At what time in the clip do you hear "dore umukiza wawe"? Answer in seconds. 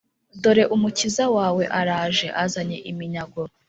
0.41-1.63